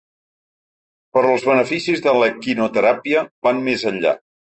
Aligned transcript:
Però 1.17 1.33
els 1.33 1.43
beneficis 1.49 2.01
de 2.05 2.13
l’equinoteràpia 2.21 3.21
van 3.49 3.61
més 3.69 3.85
enllà. 3.93 4.15